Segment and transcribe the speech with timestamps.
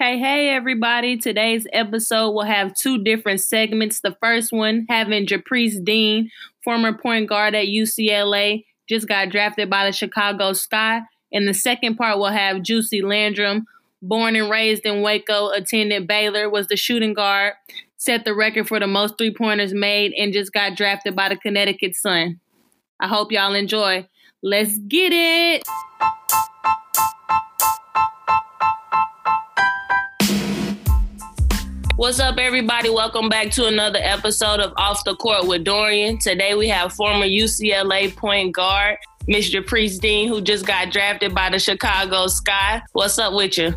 [0.00, 1.16] Hey, hey, everybody.
[1.16, 3.98] Today's episode will have two different segments.
[3.98, 6.30] The first one having Japreece Dean,
[6.62, 11.00] former point guard at UCLA, just got drafted by the Chicago Sky.
[11.32, 13.66] And the second part will have Juicy Landrum,
[14.00, 17.54] born and raised in Waco, attended Baylor, was the shooting guard,
[17.96, 21.36] set the record for the most three pointers made, and just got drafted by the
[21.36, 22.38] Connecticut Sun.
[23.00, 24.06] I hope y'all enjoy.
[24.44, 25.64] Let's get it.
[31.98, 32.90] What's up, everybody?
[32.90, 36.16] Welcome back to another episode of Off the Court with Dorian.
[36.18, 39.66] Today we have former UCLA point guard, Mr.
[39.66, 42.80] Priest Dean, who just got drafted by the Chicago Sky.
[42.92, 43.74] What's up with you?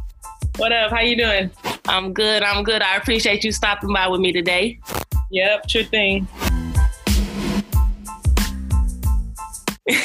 [0.58, 0.92] What up?
[0.92, 1.50] How you doing?
[1.88, 2.44] I'm good.
[2.44, 2.84] I'm good.
[2.84, 4.80] I appreciate you stopping by with me today.
[5.32, 6.28] Yep, sure thing.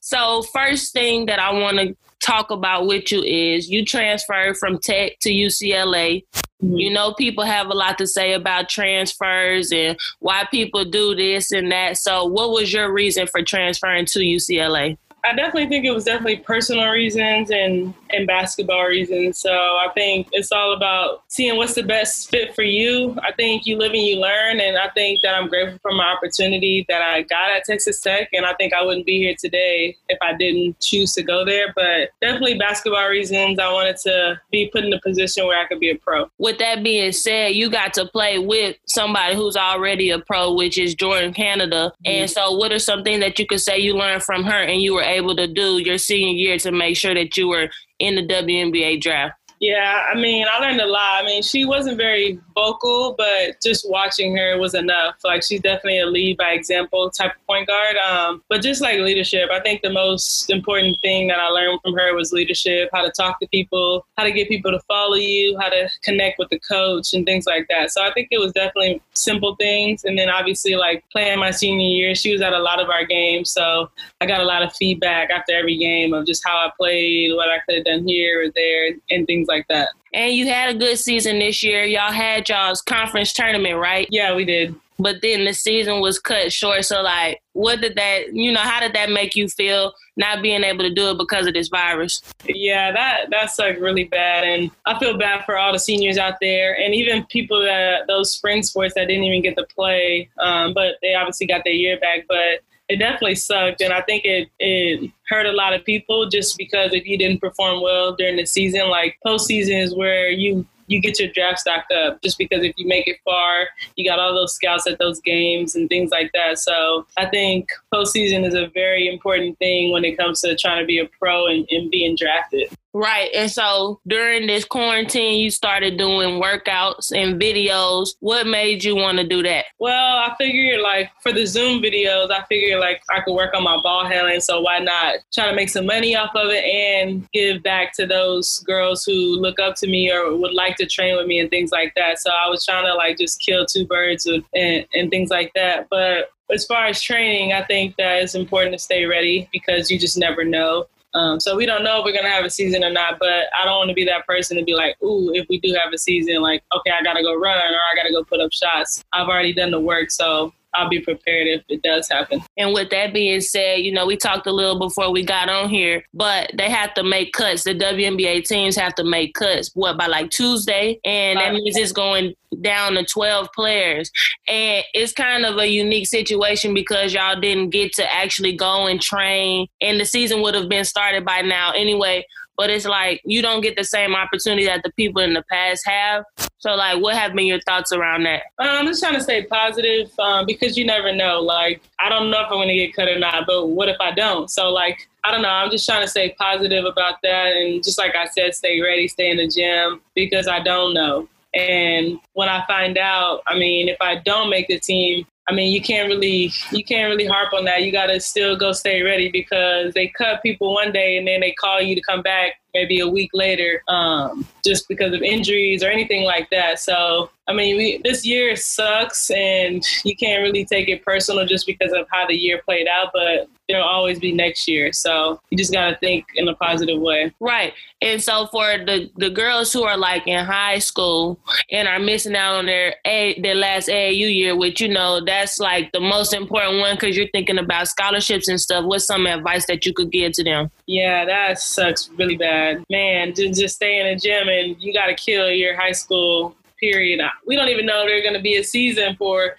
[0.00, 4.80] so, first thing that I want to talk about with you is you transferred from
[4.80, 6.24] Tech to UCLA.
[6.62, 6.76] Mm-hmm.
[6.76, 11.52] You know, people have a lot to say about transfers and why people do this
[11.52, 11.98] and that.
[11.98, 14.98] So, what was your reason for transferring to UCLA?
[15.24, 19.38] I definitely think it was definitely personal reasons and and basketball reasons.
[19.38, 23.16] So I think it's all about seeing what's the best fit for you.
[23.22, 26.12] I think you live and you learn, and I think that I'm grateful for my
[26.12, 29.96] opportunity that I got at Texas Tech, and I think I wouldn't be here today
[30.08, 31.72] if I didn't choose to go there.
[31.74, 33.58] But definitely basketball reasons.
[33.58, 36.30] I wanted to be put in a position where I could be a pro.
[36.38, 40.78] With that being said, you got to play with somebody who's already a pro, which
[40.78, 41.92] is Jordin Canada.
[42.04, 44.82] And so, what are some things that you could say you learned from her and
[44.82, 48.14] you were able to do your senior year to make sure that you were in
[48.14, 49.34] the WNBA draft?
[49.60, 51.22] Yeah, I mean, I learned a lot.
[51.22, 55.16] I mean, she wasn't very vocal, but just watching her was enough.
[55.22, 57.96] Like, she's definitely a lead by example type of point guard.
[57.96, 61.94] Um, but just like leadership, I think the most important thing that I learned from
[61.94, 65.56] her was leadership, how to talk to people, how to get people to follow you,
[65.60, 67.92] how to connect with the coach, and things like that.
[67.92, 70.04] So I think it was definitely simple things.
[70.04, 73.04] And then obviously, like playing my senior year, she was at a lot of our
[73.04, 73.50] games.
[73.50, 73.90] So
[74.20, 77.48] I got a lot of feedback after every game of just how I played, what
[77.48, 79.88] I could have done here or there, and things like that.
[80.12, 81.84] And you had a good season this year.
[81.84, 84.08] Y'all had y'all's conference tournament, right?
[84.10, 84.74] Yeah, we did.
[85.00, 86.84] But then the season was cut short.
[86.84, 90.64] So, like, what did that, you know, how did that make you feel not being
[90.64, 92.20] able to do it because of this virus?
[92.44, 94.42] Yeah, that that's like really bad.
[94.42, 98.32] And I feel bad for all the seniors out there and even people that, those
[98.32, 100.28] spring sports that didn't even get to play.
[100.38, 102.24] Um, but they obviously got their year back.
[102.28, 106.56] But it definitely sucked and i think it, it hurt a lot of people just
[106.56, 111.00] because if you didn't perform well during the season like postseason is where you you
[111.00, 114.34] get your draft stacked up just because if you make it far, you got all
[114.34, 116.58] those scouts at those games and things like that.
[116.58, 120.86] So I think postseason is a very important thing when it comes to trying to
[120.86, 122.70] be a pro and, and being drafted.
[122.98, 123.30] Right.
[123.32, 128.08] And so during this quarantine, you started doing workouts and videos.
[128.18, 129.66] What made you want to do that?
[129.78, 133.62] Well, I figured like for the Zoom videos, I figured like I could work on
[133.62, 134.40] my ball handling.
[134.40, 138.06] So why not try to make some money off of it and give back to
[138.06, 141.50] those girls who look up to me or would like to train with me and
[141.50, 142.18] things like that.
[142.18, 145.52] So I was trying to like just kill two birds with, and, and things like
[145.54, 145.86] that.
[145.88, 150.00] But as far as training, I think that it's important to stay ready because you
[150.00, 150.86] just never know.
[151.14, 153.64] Um, so we don't know if we're gonna have a season or not, but I
[153.64, 155.98] don't want to be that person to be like, "Ooh, if we do have a
[155.98, 159.28] season, like, okay, I gotta go run or I gotta go put up shots." I've
[159.28, 162.42] already done the work, so I'll be prepared if it does happen.
[162.56, 165.68] And with that being said, you know, we talked a little before we got on
[165.68, 167.64] here, but they have to make cuts.
[167.64, 171.00] The WNBA teams have to make cuts, what, by like Tuesday?
[171.04, 174.10] And that means it's going down to 12 players.
[174.46, 179.00] And it's kind of a unique situation because y'all didn't get to actually go and
[179.00, 182.24] train, and the season would have been started by now anyway
[182.58, 185.86] but it's like you don't get the same opportunity that the people in the past
[185.86, 186.24] have.
[186.58, 188.42] So, like, what have been your thoughts around that?
[188.58, 191.40] Um, I'm just trying to stay positive um, because you never know.
[191.40, 193.96] Like, I don't know if I'm going to get cut or not, but what if
[194.00, 194.50] I don't?
[194.50, 195.48] So, like, I don't know.
[195.48, 197.52] I'm just trying to stay positive about that.
[197.52, 201.28] And just like I said, stay ready, stay in the gym because I don't know.
[201.54, 205.72] And when I find out, I mean, if I don't make the team, I mean,
[205.72, 207.82] you can't really you can't really harp on that.
[207.82, 211.40] You got to still go stay ready because they cut people one day and then
[211.40, 215.82] they call you to come back maybe a week later, um, just because of injuries
[215.82, 216.80] or anything like that.
[216.80, 221.66] So, I mean, we, this year sucks, and you can't really take it personal just
[221.66, 223.10] because of how the year played out.
[223.12, 227.00] But there'll always be next year, so you just got to think in a positive
[227.00, 227.32] way.
[227.40, 227.72] Right.
[228.00, 231.38] And so for the the girls who are like in high school
[231.70, 235.58] and are missing out on their a their last AAU year, which you know that's
[235.58, 238.84] like the most important one because you're thinking about scholarships and stuff.
[238.84, 240.70] What's some advice that you could give to them?
[240.86, 242.57] Yeah, that sucks really bad
[242.90, 247.20] man, just stay in a gym and you got to kill your high school period.
[247.46, 249.54] We don't even know there's going to be a season for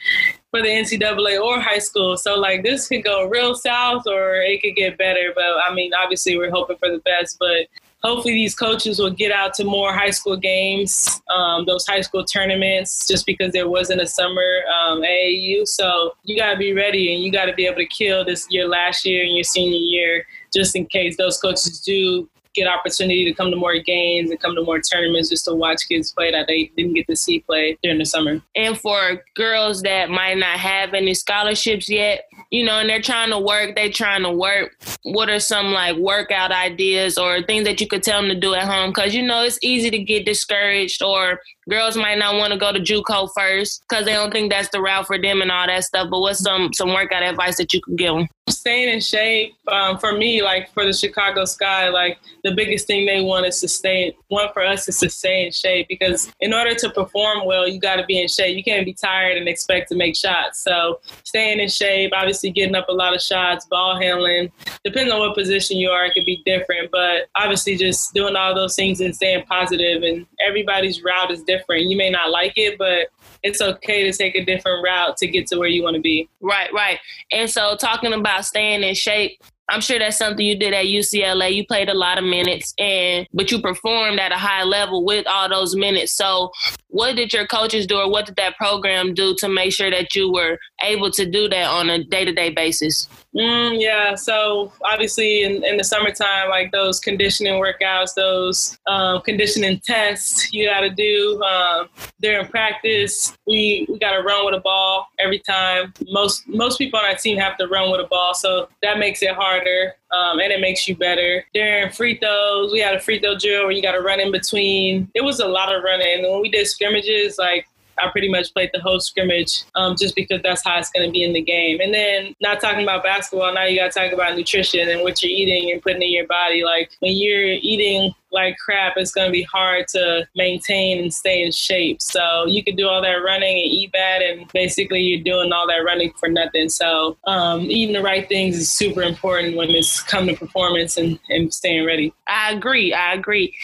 [0.52, 2.18] for the NCAA or high school.
[2.18, 5.32] So like this could go real south or it could get better.
[5.36, 7.38] But I mean, obviously we're hoping for the best.
[7.40, 7.68] But
[8.04, 12.24] hopefully these coaches will get out to more high school games, um, those high school
[12.24, 15.68] tournaments, just because there wasn't a summer um, AAU.
[15.68, 18.48] So you got to be ready and you got to be able to kill this
[18.50, 23.26] year last year and your senior year, just in case those coaches do get opportunity
[23.26, 26.32] to come to more games and come to more tournaments just to watch kids play
[26.32, 28.42] that they didn't get to see play during the summer.
[28.56, 33.30] And for girls that might not have any scholarships yet, you know, and they're trying
[33.30, 34.76] to work, they trying to work.
[35.04, 38.54] What are some like workout ideas or things that you could tell them to do
[38.54, 38.92] at home?
[38.92, 41.40] Because you know it's easy to get discouraged, or
[41.70, 44.82] girls might not want to go to JUCO first because they don't think that's the
[44.82, 46.10] route for them and all that stuff.
[46.10, 48.28] But what's some some workout advice that you could give them?
[48.50, 53.06] Staying in shape um, for me, like for the Chicago Sky, like the biggest thing
[53.06, 54.16] they want is to stay.
[54.30, 57.80] One for us is to stay in shape because in order to perform well, you
[57.80, 58.58] got to be in shape.
[58.58, 60.64] You can't be tired and expect to make shots.
[60.64, 64.52] So staying in shape, getting up a lot of shots, ball handling.
[64.84, 66.92] Depending on what position you are, it could be different.
[66.92, 70.04] But obviously, just doing all those things and staying positive.
[70.04, 71.86] And everybody's route is different.
[71.86, 73.08] You may not like it, but
[73.44, 76.30] it's okay to take a different route to get to where you want to be.
[76.42, 77.00] Right, right.
[77.32, 81.54] And so talking about staying in shape, I'm sure that's something you did at UCLA.
[81.54, 85.28] You played a lot of minutes and but you performed at a high level with
[85.28, 86.14] all those minutes.
[86.14, 86.52] So
[86.88, 90.16] what did your coaches do or what did that program do to make sure that
[90.16, 93.08] you were able to do that on a day-to-day basis?
[93.40, 99.80] Mm, yeah, so obviously in, in, the summertime, like those conditioning workouts, those um, conditioning
[99.80, 101.88] tests you got to do um,
[102.20, 103.34] during practice.
[103.48, 105.94] We we got to run with a ball every time.
[106.10, 109.24] Most most people on our team have to run with a ball, so that makes
[109.24, 111.46] it harder um, and it makes you better.
[111.54, 114.34] During free throws, we had a free throw drill where you got to run in
[114.34, 115.10] between.
[115.16, 116.30] It was a lot of running.
[116.30, 117.68] When we did scrimmages, like
[118.02, 121.12] I pretty much played the whole scrimmage um, just because that's how it's going to
[121.12, 121.80] be in the game.
[121.82, 125.22] And then not talking about basketball, now you got to talk about nutrition and what
[125.22, 126.64] you're eating and putting in your body.
[126.64, 131.44] Like when you're eating like crap, it's going to be hard to maintain and stay
[131.44, 132.02] in shape.
[132.02, 135.68] So you could do all that running and eat bad, and basically you're doing all
[135.68, 136.70] that running for nothing.
[136.70, 141.20] So um, eating the right things is super important when it's come to performance and,
[141.30, 142.14] and staying ready.
[142.28, 142.94] I agree.
[142.94, 143.56] I agree.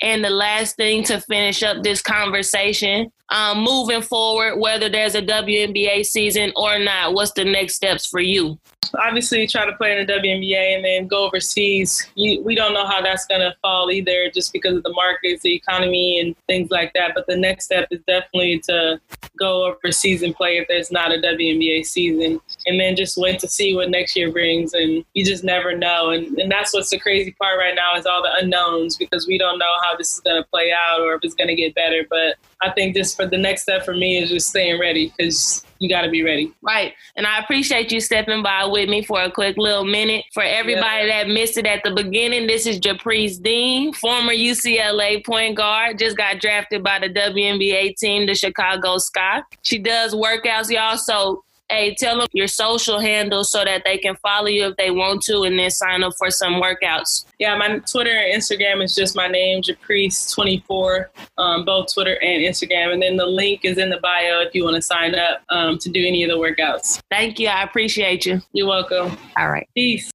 [0.00, 5.22] And the last thing to finish up this conversation, um, moving forward, whether there's a
[5.22, 8.58] WNBA season or not, what's the next steps for you?
[8.98, 12.06] Obviously try to play in the WNBA and then go overseas.
[12.14, 15.42] You, we don't know how that's going to fall either, just because of the markets,
[15.42, 17.12] the economy, and things like that.
[17.14, 19.00] But the next step is definitely to
[19.38, 23.48] go overseas and play if there's not a WNBA season, and then just wait to
[23.48, 24.74] see what next year brings.
[24.74, 26.10] And you just never know.
[26.10, 29.38] And, and that's what's the crazy part right now is all the unknowns because we
[29.38, 31.74] don't know how this is going to play out or if it's going to get
[31.74, 32.04] better.
[32.08, 35.64] But I think this for the next step for me is just staying ready because
[35.82, 36.52] you got to be ready.
[36.62, 36.94] Right.
[37.16, 40.24] And I appreciate you stepping by with me for a quick little minute.
[40.32, 41.24] For everybody yeah.
[41.24, 46.16] that missed it at the beginning, this is Japreece Dean, former UCLA point guard, just
[46.16, 49.42] got drafted by the WNBA team, the Chicago Sky.
[49.62, 50.96] She does workouts, y'all.
[50.96, 54.90] So hey, tell them your social handles so that they can follow you if they
[54.90, 57.24] want to and then sign up for some workouts.
[57.38, 61.06] Yeah, my Twitter and Instagram is just my name, Japreece24,
[61.38, 62.92] um, both Twitter and Instagram.
[62.92, 65.78] And then the link is in the bio if you want to sign up um,
[65.78, 67.00] to do any of the workouts.
[67.10, 67.48] Thank you.
[67.48, 68.40] I appreciate you.
[68.52, 69.16] You're welcome.
[69.36, 69.68] All right.
[69.74, 70.11] Peace.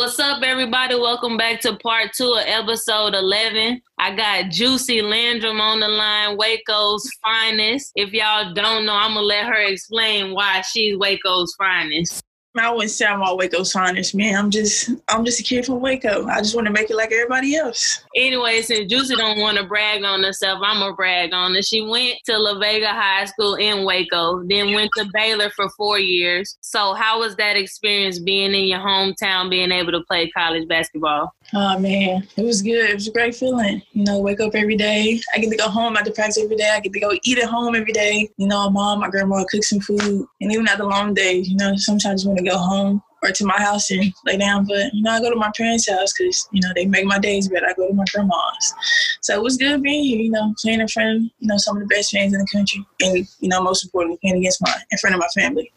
[0.00, 0.94] What's up, everybody?
[0.94, 3.82] Welcome back to part two of episode 11.
[3.98, 7.92] I got Juicy Landrum on the line, Waco's finest.
[7.94, 12.22] If y'all don't know, I'm going to let her explain why she's Waco's finest.
[12.58, 14.34] I wouldn't say I'm all Waco finest, man.
[14.34, 16.26] I'm just I'm just a kid from Waco.
[16.26, 18.02] I just want to make it like everybody else.
[18.16, 21.62] Anyway, since Juicy don't want to brag on herself, I'm gonna brag on her.
[21.62, 26.00] She went to La Vega High School in Waco, then went to Baylor for four
[26.00, 26.58] years.
[26.60, 31.32] So how was that experience being in your hometown, being able to play college basketball?
[31.54, 32.90] Oh man, it was good.
[32.90, 33.80] It was a great feeling.
[33.92, 35.20] You know, wake up every day.
[35.32, 36.70] I get to go home after practice every day.
[36.74, 38.28] I get to go eat at home every day.
[38.38, 41.76] You know, mom, my grandma cook some food, and even after long days, you know,
[41.76, 44.66] sometimes when to go home or to my house and lay down.
[44.66, 47.18] But you know, I go to my parents' house because you know they make my
[47.18, 47.66] days better.
[47.66, 48.74] I go to my grandma's,
[49.20, 50.18] so it was good being here.
[50.18, 52.46] You know, playing in front of you know some of the best fans in the
[52.52, 55.72] country, and you know most importantly playing against my in front of my family.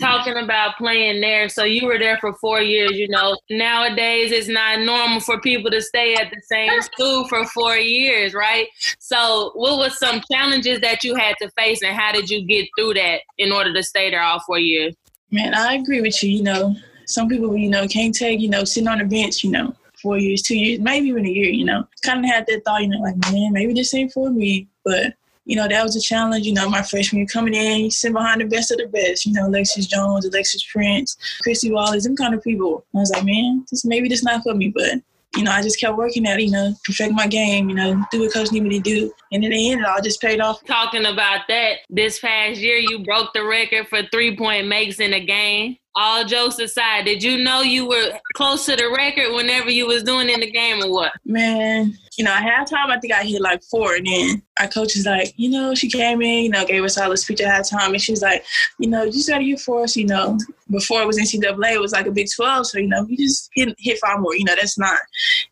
[0.00, 2.92] Talking about playing there, so you were there for four years.
[2.92, 7.44] You know, nowadays it's not normal for people to stay at the same school for
[7.46, 8.68] four years, right?
[8.98, 12.68] So, what was some challenges that you had to face, and how did you get
[12.78, 14.94] through that in order to stay there all four years?
[15.30, 16.30] Man, I agree with you.
[16.30, 19.50] You know, some people, you know, can't take, you know, sitting on the bench, you
[19.50, 21.86] know, four years, two years, maybe even a year, you know.
[22.02, 24.68] Kind of had that thought, you know, like, man, maybe this ain't for me.
[24.84, 27.90] But, you know, that was a challenge, you know, my freshman year coming in, you
[27.90, 31.16] sit behind the best of the best, you know, Alexis Jones, Alexis Prince,
[31.46, 32.84] Kristy Wallace, them kind of people.
[32.94, 35.00] I was like, man, this maybe this not for me, but
[35.36, 38.02] you know, I just kept working at it, you know, perfect my game, you know,
[38.10, 39.12] do what coach needed me to do.
[39.32, 40.64] And in the end, it all just paid off.
[40.64, 45.12] Talking about that, this past year, you broke the record for three point makes in
[45.12, 49.68] a game all jokes aside, did you know you were close to the record whenever
[49.68, 51.12] you was doing in the game or what?
[51.24, 53.94] Man, you know, halftime, I think I hit like four.
[53.94, 56.98] And then our coach is like, you know, she came in, you know, gave us
[56.98, 57.90] all a speech at halftime.
[57.90, 58.44] And she's like,
[58.80, 59.86] you know, you just got to four.
[59.86, 60.36] So, you know,
[60.68, 62.66] before it was NCAA, it was like a Big 12.
[62.66, 64.34] So, you know, we just hit, hit five more.
[64.34, 64.98] You know, that's nine.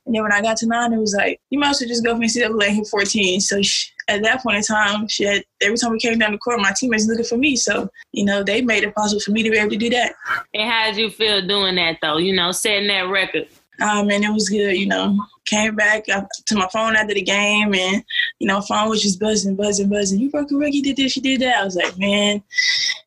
[0.07, 2.05] And then when I got to nine, it was like, you might as well just
[2.05, 3.41] go for NCAA and hit 14.
[3.41, 6.39] So, she, at that point in time, she had, every time we came down the
[6.39, 7.57] court, my teammates looking for me.
[7.57, 10.15] So, you know, they made it possible for me to be able to do that.
[10.55, 12.19] And how did you feel doing that though?
[12.19, 13.49] You know, setting that record.
[13.81, 15.19] Um, and it was good, you know.
[15.45, 18.05] Came back to my phone after the game, and
[18.39, 20.19] you know, phone was just buzzing, buzzing, buzzing.
[20.19, 21.59] You broke a you did this, you did that.
[21.59, 22.43] I was like, man,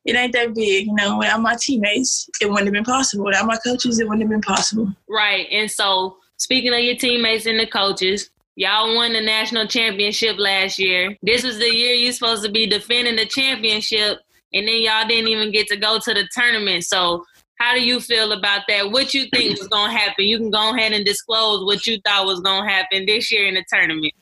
[0.04, 1.18] it ain't that big, you know.
[1.18, 3.26] Without my teammates, it wouldn't have been possible.
[3.26, 4.88] Without my coaches, it wouldn't have been possible.
[5.08, 5.46] Right.
[5.50, 10.78] And so, speaking of your teammates and the coaches, Y'all won the national championship last
[10.78, 11.16] year.
[11.22, 14.18] This was the year you're supposed to be defending the championship,
[14.52, 16.84] and then y'all didn't even get to go to the tournament.
[16.84, 17.24] So,
[17.60, 18.90] how do you feel about that?
[18.90, 20.24] What you think was gonna happen?
[20.24, 23.54] You can go ahead and disclose what you thought was gonna happen this year in
[23.54, 24.14] the tournament.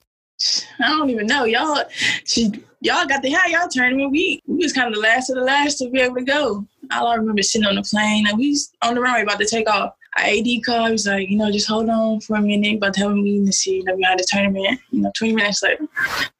[0.80, 1.44] I don't even know.
[1.44, 1.84] Y'all,
[2.24, 4.10] she, y'all got the have y'all tournament.
[4.10, 6.66] We we was kind of the last of the last to be able to go.
[6.92, 9.46] All I remember sitting on the plane and we was on the runway about to
[9.46, 9.94] take off.
[10.16, 13.00] Our AD called, was like, you know, just hold on for a minute, about to
[13.02, 14.80] have a meeting to see, know, we had a tournament.
[14.90, 15.86] You know, 20 minutes later,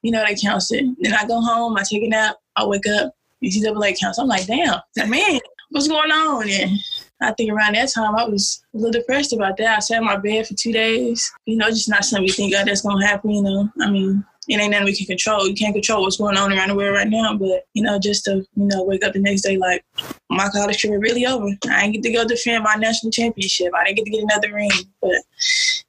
[0.02, 0.84] you know, they counts it.
[1.00, 3.14] Then I go home, I take a nap, I wake up,
[3.44, 4.18] NCAA counts.
[4.18, 5.38] I'm like, damn, man,
[5.70, 6.48] what's going on?
[6.48, 6.78] And
[7.20, 9.76] I think around that time I was a little depressed about that.
[9.76, 11.30] I sat in my bed for two days.
[11.46, 13.30] You know, just not something you think oh, that's gonna happen.
[13.30, 15.46] You know, I mean, it ain't nothing we can control.
[15.46, 17.36] You can't control what's going on around the world right now.
[17.36, 19.84] But you know, just to you know wake up the next day like
[20.30, 21.48] my college career really over.
[21.70, 23.72] I didn't get to go defend my national championship.
[23.74, 24.70] I didn't get to get another ring.
[25.02, 25.16] But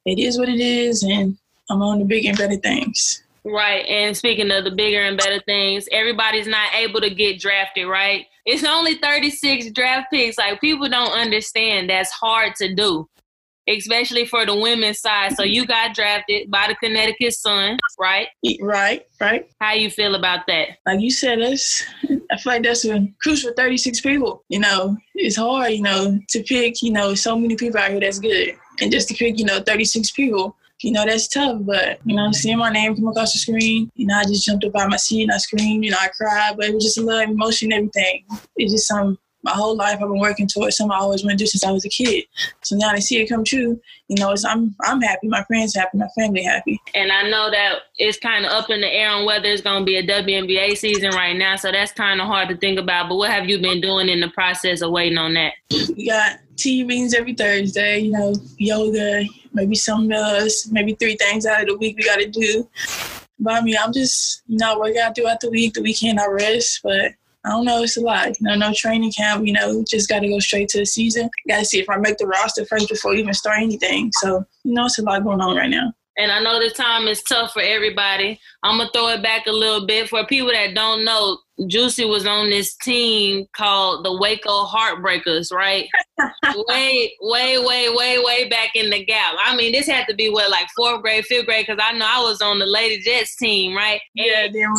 [0.06, 1.38] it is what it is, and
[1.70, 3.24] I'm on the bigger and better things.
[3.46, 3.86] Right.
[3.86, 8.26] And speaking of the bigger and better things, everybody's not able to get drafted, right?
[8.50, 10.40] It's only 36 draft picks.
[10.40, 13.08] Like people don't understand that's hard to do,
[13.68, 15.36] especially for the women's side.
[15.36, 18.28] So you got drafted by the Connecticut Sun, right?
[18.60, 19.48] Right, right.
[19.62, 20.70] How you feel about that?
[20.88, 21.86] Like you said, that's
[22.32, 24.44] I feel like that's a crucial for 36 people.
[24.50, 28.00] You know, it's hard, you know, to pick, you know, so many people out here
[28.00, 28.56] that's good.
[28.82, 31.58] And just to pick, you know, 36 people you know, that's tough.
[31.62, 34.66] But, you know, seeing my name come across the screen, you know, I just jumped
[34.66, 36.98] up out my seat and I screamed, you know, I cried, but it was just
[36.98, 38.26] a little emotion and everything.
[38.56, 41.44] It's just some my whole life I've been working towards something I always wanted to
[41.44, 42.26] do since I was a kid.
[42.62, 45.76] So now to see it come true, you know, it's, I'm I'm happy, my friends
[45.76, 46.80] happy, my family happy.
[46.94, 49.82] And I know that it's kind of up in the air on whether it's going
[49.82, 53.10] to be a WNBA season right now, so that's kind of hard to think about.
[53.10, 55.54] But what have you been doing in the process of waiting on that?
[55.96, 61.62] We got meetings every Thursday, you know, yoga, maybe something else, maybe three things out
[61.62, 62.70] of the week we got to do.
[63.40, 65.74] But I mean, I'm just, you know, working out throughout the week.
[65.74, 67.14] The weekend I rest, but
[67.46, 67.84] I don't know.
[67.84, 68.40] It's a lot.
[68.40, 69.46] You know, no training camp.
[69.46, 71.30] You know, just got to go straight to the season.
[71.48, 74.12] Got to see if I make the roster first before even start anything.
[74.16, 75.94] So, you know, it's a lot going on right now.
[76.20, 78.38] And I know this time is tough for everybody.
[78.62, 81.38] I'm gonna throw it back a little bit for people that don't know.
[81.68, 85.88] Juicy was on this team called the Waco Heartbreakers, right?
[86.68, 89.36] way, way, way, way, way back in the gap.
[89.42, 92.06] I mean, this had to be what, like fourth grade, fifth grade, because I know
[92.06, 94.02] I was on the Lady Jets team, right?
[94.14, 94.74] Yeah, then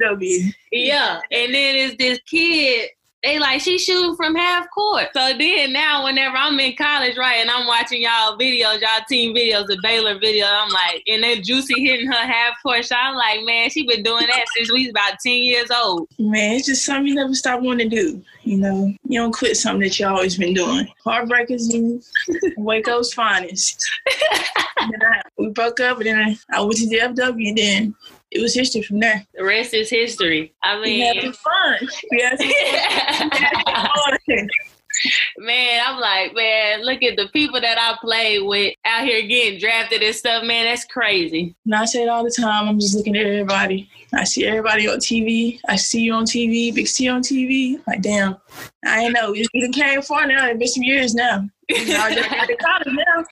[0.00, 0.54] MW.
[0.72, 2.88] Yeah, and then it's this kid
[3.26, 5.08] they like she shooting from half court.
[5.12, 9.34] So then now whenever I'm in college, right, and I'm watching y'all videos, y'all team
[9.34, 12.98] videos, the Baylor video, I'm like, and then Juicy hitting her half court shot.
[13.00, 16.08] I'm like, man, she been doing that since we was about 10 years old.
[16.18, 18.22] Man, it's just something you never stop wanting to do.
[18.44, 20.86] You know, you don't quit something that you always been doing.
[21.04, 22.04] Heartbreakers
[22.56, 23.84] Waco's finest.
[24.78, 27.94] I, we broke up and then I went to the FW and then
[28.30, 29.26] it was history from there.
[29.34, 30.54] The rest is history.
[30.62, 31.78] I mean, we had fun.
[34.26, 34.48] Fun.
[35.38, 39.60] man, I'm like, man, look at the people that I play with out here getting
[39.60, 40.64] drafted and stuff, man.
[40.64, 41.54] That's crazy.
[41.64, 42.68] And I say it all the time.
[42.68, 43.88] I'm just looking at everybody.
[44.14, 45.60] I see everybody on TV.
[45.68, 47.80] I see you on TV, Big C on TV.
[47.86, 48.36] Like, damn,
[48.84, 49.34] I ain't know.
[49.34, 50.48] You came far now.
[50.48, 51.48] It's been some years now.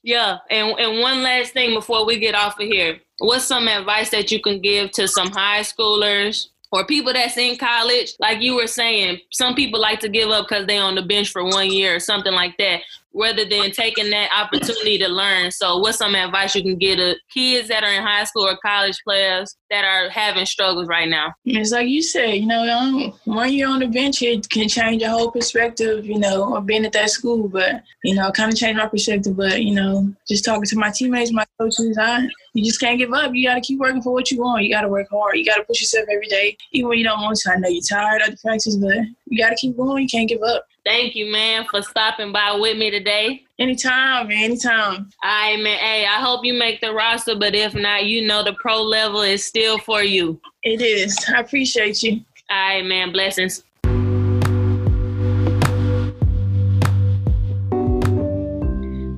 [0.03, 4.11] yeah, and and one last thing before we get off of here what's some advice
[4.11, 8.15] that you can give to some high schoolers or people that's in college?
[8.19, 11.31] Like you were saying some people like to give up because they're on the bench
[11.31, 12.81] for one year or something like that
[13.15, 15.51] rather than taking that opportunity to learn.
[15.51, 18.57] So, what's some advice you can give to kids that are in high school or
[18.59, 21.33] college players that are having struggles right now?
[21.45, 25.11] It's like you said, you know, one year on the bench it can change your
[25.11, 27.49] whole perspective, you know, of being at that school.
[27.49, 29.37] But you know, kind of changed my perspective.
[29.37, 33.13] But you know, just talking to my teammates, my coaches, I you just can't give
[33.13, 33.35] up.
[33.35, 34.63] You got to keep working for what you want.
[34.63, 35.37] You got to work hard.
[35.37, 37.53] You got to push yourself every day, even when you don't want to.
[37.53, 40.05] I know you're tired of the practice, but you got to keep going.
[40.05, 40.65] You can't give up.
[40.85, 43.45] Thank you, man, for stopping by with me today.
[43.59, 44.45] Anytime, man.
[44.45, 45.09] Anytime.
[45.23, 45.79] All right, man.
[45.79, 49.23] Hey, I hope you make the roster, but if not, you know the pro level
[49.23, 50.39] is still for you.
[50.63, 51.17] It is.
[51.35, 52.21] I appreciate you.
[52.51, 53.13] All right, man.
[53.13, 53.65] Blessings.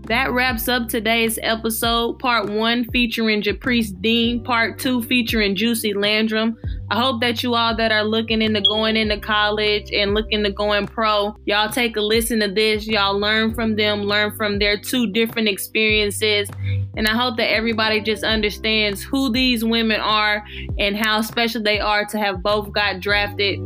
[0.07, 6.57] That wraps up today's episode, part one featuring Japreece Dean, part two featuring Juicy Landrum.
[6.93, 10.53] I hope that you all that are looking into going into college and looking to
[10.53, 12.87] going pro, y'all take a listen to this.
[12.87, 16.49] Y'all learn from them, learn from their two different experiences.
[16.97, 20.45] And I hope that everybody just understands who these women are
[20.79, 23.59] and how special they are to have both got drafted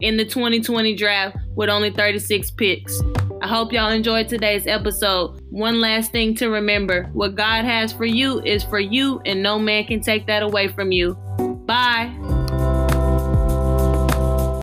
[0.00, 3.02] in the 2020 draft with only 36 picks.
[3.42, 5.42] I hope y'all enjoyed today's episode.
[5.50, 9.58] One last thing to remember what God has for you is for you, and no
[9.58, 11.14] man can take that away from you.
[11.66, 12.41] Bye.